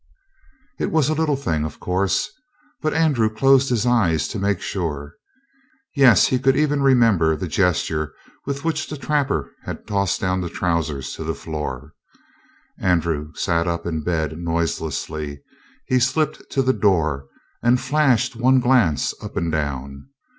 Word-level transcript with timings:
It 0.79 0.89
was 0.89 1.09
a 1.09 1.13
little 1.13 1.35
thing, 1.35 1.63
of 1.63 1.79
course, 1.79 2.31
but 2.81 2.91
Andrew 2.95 3.29
closed 3.29 3.69
his 3.69 3.85
eyes 3.85 4.27
to 4.29 4.39
make 4.39 4.59
sure. 4.59 5.13
Yes, 5.95 6.25
he 6.25 6.39
could 6.39 6.55
even 6.57 6.81
remember 6.81 7.35
the 7.35 7.47
gesture 7.47 8.11
with 8.47 8.65
which 8.65 8.87
the 8.89 8.97
trapper 8.97 9.51
had 9.65 9.85
tossed 9.85 10.19
down 10.19 10.41
the 10.41 10.49
trousers 10.49 11.13
to 11.13 11.23
the 11.23 11.35
floor. 11.35 11.93
Andrew 12.79 13.31
sat 13.35 13.67
up 13.67 13.85
in 13.85 14.03
bed 14.03 14.39
noiselessly. 14.39 15.43
He 15.85 15.99
slipped 15.99 16.49
to 16.49 16.63
the 16.63 16.73
door 16.73 17.27
and 17.61 17.79
flashed 17.79 18.35
one 18.35 18.59
glance 18.59 19.13
up 19.21 19.37
and 19.37 19.51
down. 19.51 20.09